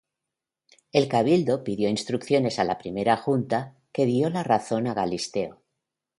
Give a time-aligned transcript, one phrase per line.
[0.91, 5.61] El cabildo pidió instrucciones a la Primera Junta, que dio la razón a Galisteo.